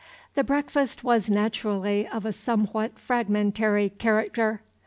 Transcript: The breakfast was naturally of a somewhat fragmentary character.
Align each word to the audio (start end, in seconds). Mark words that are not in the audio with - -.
The 0.33 0.43
breakfast 0.43 1.03
was 1.03 1.29
naturally 1.29 2.07
of 2.07 2.25
a 2.25 2.33
somewhat 2.33 2.97
fragmentary 2.97 3.89
character. 3.91 4.63